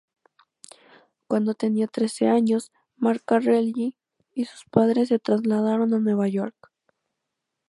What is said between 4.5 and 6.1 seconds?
padres se trasladaron a